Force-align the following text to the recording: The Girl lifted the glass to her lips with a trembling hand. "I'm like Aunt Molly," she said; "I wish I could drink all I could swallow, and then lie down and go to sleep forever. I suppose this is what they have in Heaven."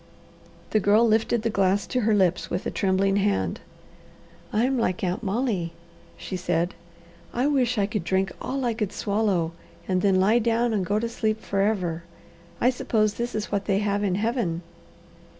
The 0.71 0.79
Girl 0.79 1.07
lifted 1.07 1.43
the 1.43 1.51
glass 1.51 1.85
to 1.85 1.99
her 2.01 2.15
lips 2.15 2.49
with 2.49 2.65
a 2.65 2.71
trembling 2.71 3.17
hand. 3.17 3.59
"I'm 4.51 4.79
like 4.79 5.03
Aunt 5.03 5.21
Molly," 5.21 5.73
she 6.17 6.35
said; 6.35 6.73
"I 7.35 7.45
wish 7.45 7.77
I 7.77 7.85
could 7.85 8.03
drink 8.03 8.31
all 8.41 8.65
I 8.65 8.73
could 8.73 8.91
swallow, 8.93 9.51
and 9.87 10.01
then 10.01 10.15
lie 10.19 10.39
down 10.39 10.73
and 10.73 10.83
go 10.83 10.97
to 10.97 11.07
sleep 11.07 11.39
forever. 11.39 12.01
I 12.59 12.71
suppose 12.71 13.13
this 13.13 13.35
is 13.35 13.51
what 13.51 13.65
they 13.65 13.77
have 13.77 14.03
in 14.03 14.15
Heaven." 14.15 14.63